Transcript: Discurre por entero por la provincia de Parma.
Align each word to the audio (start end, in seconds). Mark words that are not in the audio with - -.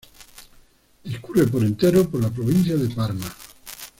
Discurre 1.03 1.45
por 1.45 1.63
entero 1.63 2.09
por 2.09 2.23
la 2.23 2.31
provincia 2.31 2.75
de 2.75 2.89
Parma. 2.89 3.31